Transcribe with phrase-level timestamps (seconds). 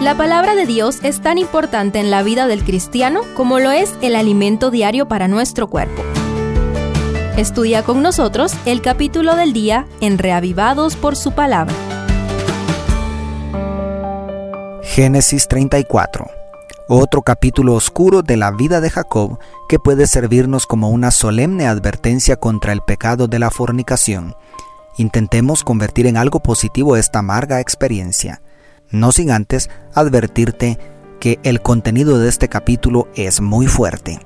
[0.00, 3.94] La palabra de Dios es tan importante en la vida del cristiano como lo es
[4.02, 6.02] el alimento diario para nuestro cuerpo.
[7.38, 11.74] Estudia con nosotros el capítulo del día en Reavivados por su palabra.
[14.82, 16.26] Génesis 34.
[16.88, 22.36] Otro capítulo oscuro de la vida de Jacob que puede servirnos como una solemne advertencia
[22.36, 24.34] contra el pecado de la fornicación.
[24.98, 28.42] Intentemos convertir en algo positivo esta amarga experiencia
[28.90, 30.78] no sin antes advertirte
[31.20, 34.20] que el contenido de este capítulo es muy fuerte.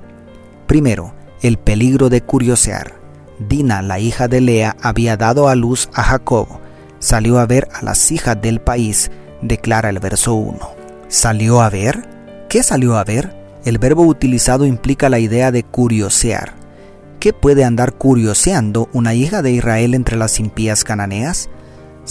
[0.67, 3.01] Primero, el peligro de curiosear.
[3.39, 6.47] Dina, la hija de Lea, había dado a luz a Jacob.
[6.99, 9.11] Salió a ver a las hijas del país,
[9.41, 10.59] declara el verso 1.
[11.09, 12.09] ¿Salió a ver?
[12.49, 13.35] ¿Qué salió a ver?
[13.65, 16.55] El verbo utilizado implica la idea de curiosear.
[17.19, 21.51] ¿Qué puede andar curioseando una hija de Israel entre las impías cananeas?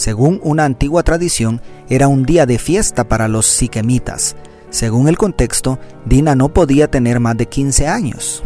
[0.00, 4.34] Según una antigua tradición, era un día de fiesta para los siquemitas.
[4.70, 8.42] Según el contexto, Dina no podía tener más de 15 años.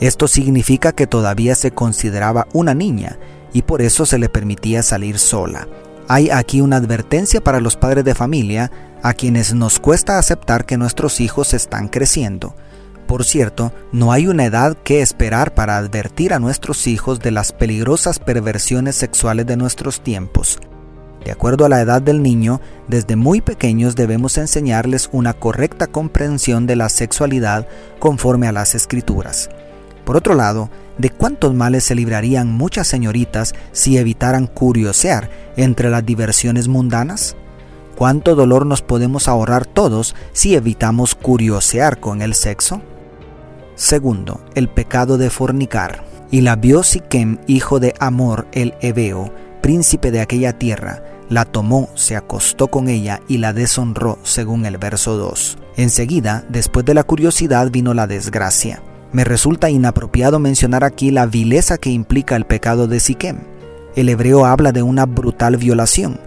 [0.00, 3.18] Esto significa que todavía se consideraba una niña
[3.52, 5.68] y por eso se le permitía salir sola.
[6.08, 10.78] Hay aquí una advertencia para los padres de familia a quienes nos cuesta aceptar que
[10.78, 12.56] nuestros hijos están creciendo.
[13.06, 17.52] Por cierto, no hay una edad que esperar para advertir a nuestros hijos de las
[17.52, 20.58] peligrosas perversiones sexuales de nuestros tiempos.
[21.24, 26.66] De acuerdo a la edad del niño, desde muy pequeños debemos enseñarles una correcta comprensión
[26.66, 27.66] de la sexualidad
[27.98, 29.48] conforme a las escrituras.
[30.04, 36.04] Por otro lado, ¿de cuántos males se librarían muchas señoritas si evitaran curiosear entre las
[36.04, 37.36] diversiones mundanas?
[37.96, 42.82] ¿Cuánto dolor nos podemos ahorrar todos si evitamos curiosear con el sexo?
[43.76, 46.04] Segundo, el pecado de fornicar.
[46.30, 51.88] Y la vio Siquem, hijo de Amor el Ebeo, príncipe de aquella tierra, la tomó,
[51.94, 55.58] se acostó con ella y la deshonró, según el verso 2.
[55.76, 58.82] Enseguida, después de la curiosidad, vino la desgracia.
[59.12, 63.38] Me resulta inapropiado mencionar aquí la vileza que implica el pecado de Siquem.
[63.96, 66.18] El hebreo habla de una brutal violación.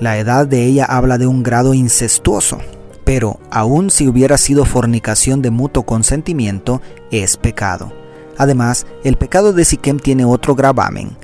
[0.00, 2.58] La edad de ella habla de un grado incestuoso.
[3.04, 7.92] Pero, aun si hubiera sido fornicación de mutuo consentimiento, es pecado.
[8.38, 11.16] Además, el pecado de Siquem tiene otro gravamen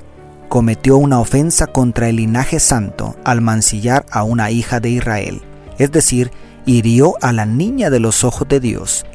[0.49, 5.41] cometió una ofensa contra el linaje santo al mancillar a una hija de Israel,
[5.77, 6.31] es decir,
[6.65, 9.05] hirió a la niña de los ojos de Dios.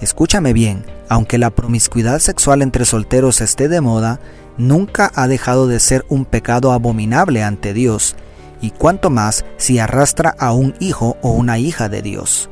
[0.00, 4.20] Escúchame bien, aunque la promiscuidad sexual entre solteros esté de moda,
[4.56, 8.16] nunca ha dejado de ser un pecado abominable ante Dios,
[8.62, 12.48] y cuanto más si arrastra a un hijo o una hija de Dios.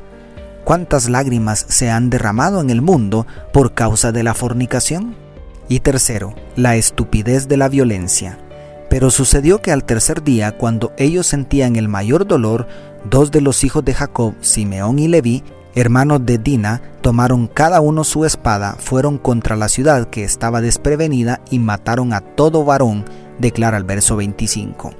[0.65, 5.15] ¿Cuántas lágrimas se han derramado en el mundo por causa de la fornicación?
[5.69, 8.39] Y tercero, la estupidez de la violencia.
[8.89, 12.67] Pero sucedió que al tercer día, cuando ellos sentían el mayor dolor,
[13.07, 15.43] dos de los hijos de Jacob, Simeón y Leví,
[15.75, 21.41] hermanos de Dina, tomaron cada uno su espada, fueron contra la ciudad que estaba desprevenida
[21.51, 23.05] y mataron a todo varón,
[23.37, 24.91] declara el verso 25.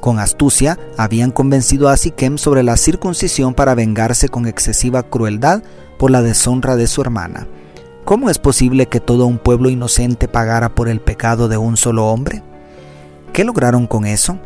[0.00, 5.62] Con astucia habían convencido a Siquem sobre la circuncisión para vengarse con excesiva crueldad
[5.98, 7.46] por la deshonra de su hermana.
[8.06, 12.06] ¿Cómo es posible que todo un pueblo inocente pagara por el pecado de un solo
[12.06, 12.40] hombre?
[13.32, 14.38] ¿Qué lograron con eso?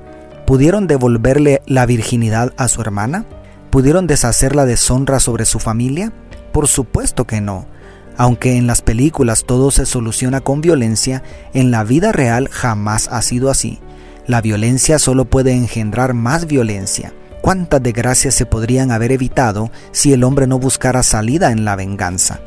[0.47, 3.27] ¿Pudieron devolverle la virginidad a su hermana?
[3.69, 6.11] ¿Pudieron deshacer la deshonra sobre su familia?
[6.53, 7.67] Por supuesto que no.
[8.17, 11.23] Aunque en las películas todo se soluciona con violencia,
[11.53, 13.79] en la vida real jamás ha sido así.
[14.27, 17.13] La violencia solo puede engendrar más violencia.
[17.43, 22.41] ¿Cuántas desgracias se podrían haber evitado si el hombre no buscara salida en la venganza?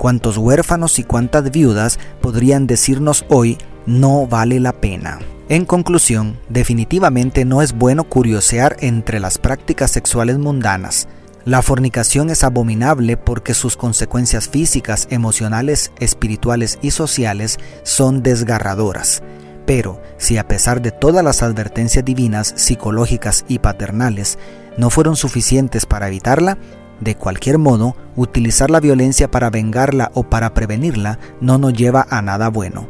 [0.00, 5.18] Cuántos huérfanos y cuántas viudas podrían decirnos hoy no vale la pena.
[5.50, 11.06] En conclusión, definitivamente no es bueno curiosear entre las prácticas sexuales mundanas.
[11.44, 19.22] La fornicación es abominable porque sus consecuencias físicas, emocionales, espirituales y sociales son desgarradoras.
[19.66, 24.38] Pero si a pesar de todas las advertencias divinas, psicológicas y paternales
[24.78, 26.56] no fueron suficientes para evitarla,
[27.00, 32.22] de cualquier modo, utilizar la violencia para vengarla o para prevenirla no nos lleva a
[32.22, 32.88] nada bueno.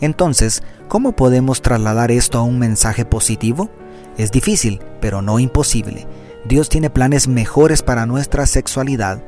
[0.00, 3.68] Entonces, ¿cómo podemos trasladar esto a un mensaje positivo?
[4.16, 6.06] Es difícil, pero no imposible.
[6.44, 9.22] Dios tiene planes mejores para nuestra sexualidad.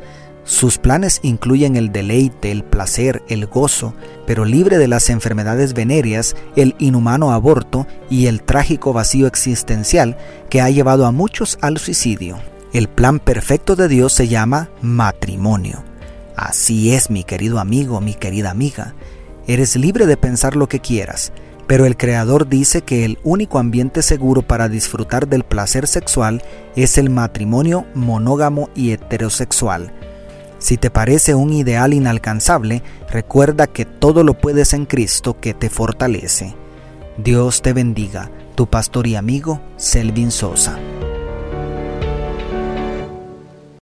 [0.45, 3.95] Sus planes incluyen el deleite, el placer, el gozo,
[4.27, 10.17] pero libre de las enfermedades venéreas, el inhumano aborto y el trágico vacío existencial
[10.49, 12.39] que ha llevado a muchos al suicidio.
[12.73, 15.83] El plan perfecto de Dios se llama matrimonio.
[16.37, 18.95] Así es, mi querido amigo, mi querida amiga.
[19.49, 21.33] Eres libre de pensar lo que quieras,
[21.67, 26.45] pero el Creador dice que el único ambiente seguro para disfrutar del placer sexual
[26.77, 29.93] es el matrimonio monógamo y heterosexual.
[30.61, 35.71] Si te parece un ideal inalcanzable, recuerda que todo lo puedes en Cristo que te
[35.71, 36.55] fortalece.
[37.19, 40.79] Dios te bendiga, tu pastor y amigo Selvin Sosa.